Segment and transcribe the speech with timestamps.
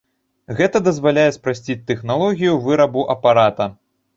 [0.59, 3.73] Гэта дазваляе спрасціць тэхналогію вырабу апарата.